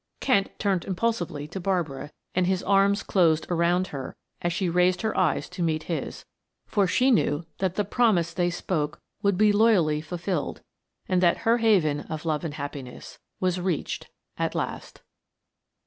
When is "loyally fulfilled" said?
9.53-10.61